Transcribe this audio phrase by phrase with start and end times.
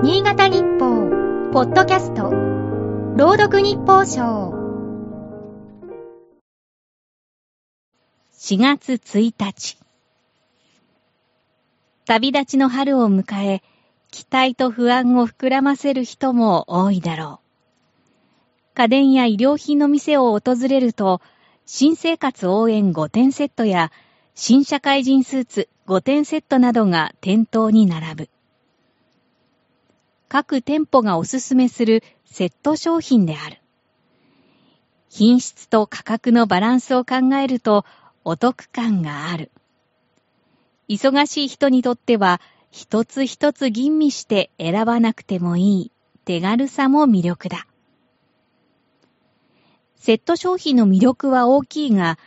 [0.00, 2.30] 新潟日報、ポッドキャスト、
[3.16, 4.54] 朗読日報賞。
[8.32, 9.76] 4月1日。
[12.06, 13.60] 旅立ちの春を迎え、
[14.12, 18.74] 期待と不安を膨らませる人も多いだろう。
[18.74, 21.20] 家電や衣料品の店を訪れると、
[21.66, 23.90] 新生活応援5点セットや
[24.36, 28.28] 新社会人スーツ5点セットなどが店頭に並ぶ。
[30.28, 33.58] 各店舗がおすすめするセット商品である。
[35.08, 37.84] 品質と価格のバランスを考えると
[38.24, 39.50] お得感がある。
[40.88, 42.40] 忙しい人にとっては
[42.70, 45.92] 一つ一つ吟味して選ばなくてもいい
[46.24, 47.66] 手軽さも魅力だ。
[49.96, 52.18] セット商品の魅力は大きいが、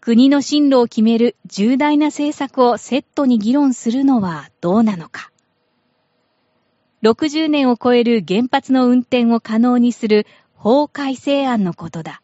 [0.00, 5.30] 国の進路を決める重大な政策をセットに議論するのはどうなのか。
[7.02, 12.22] 60年を超える原発の運転を可能にする法改正案のことだ。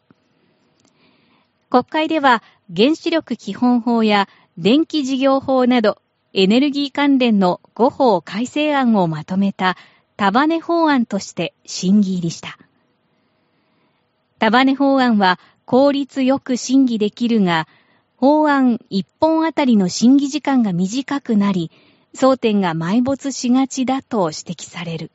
[1.69, 2.43] 国会では
[2.75, 5.97] 原子力基本法や電気事業法など
[6.33, 9.77] エネルギー関連の5法改正案をまとめた
[10.17, 12.57] 束ね法案として審議入りした。
[14.39, 17.67] 束ね法案は効率よく審議できるが、
[18.17, 21.71] 法案1本あたりの審議時間が短くなり、
[22.15, 25.11] 争点が埋没しがちだと指摘される。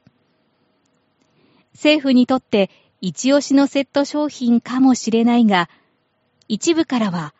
[1.74, 2.70] 政府にとって
[3.00, 5.68] 一押しのセット商品かもしれないが、
[6.48, 7.34] 一部からは、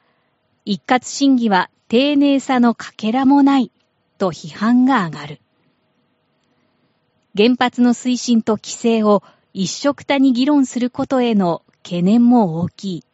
[0.64, 3.70] 一括審議は丁寧さのかけらもない
[4.18, 5.40] と批判が上がる。
[7.36, 9.22] 原発の推進と規制を
[9.52, 13.04] 一色たに議論することへの懸念も大きい。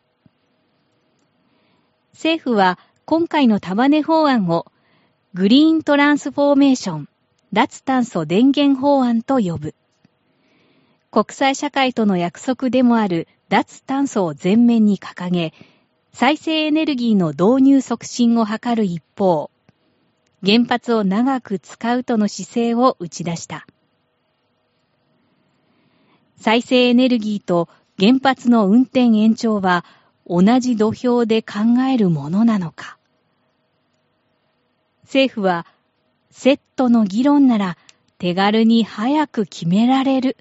[2.12, 4.66] 政府は今回の束ね法案を
[5.36, 7.08] グリーントランスフォーメーション、
[7.52, 9.74] 脱炭素電源法案と呼ぶ。
[11.10, 15.52] 国際社会との約束でもある脱炭素を前面に掲げ、
[16.14, 19.50] 再生エネルギーの導入促進を図る一方、
[20.42, 23.66] 原発を長く使うとの姿勢を打ち出した。
[26.38, 27.68] 再生エネルギーと
[27.98, 29.84] 原発の運転延長は
[30.26, 32.96] 同じ土俵で考えるものなのか。
[35.06, 35.66] 政府は、
[36.30, 37.78] セットの議論なら
[38.18, 40.36] 手軽に早く決められる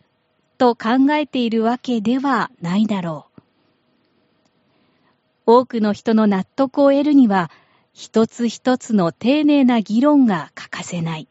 [0.57, 3.41] と考えているわけではないだろう。
[5.45, 7.51] 多くの人の納得を得るには、
[7.93, 11.27] 一つ一つの丁寧な議論が欠かせない。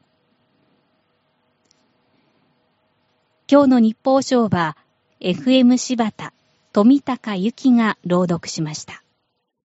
[3.50, 4.76] 今日の日報賞は、
[5.20, 6.32] FM 柴田、
[6.72, 9.03] 富高由紀が朗読しました。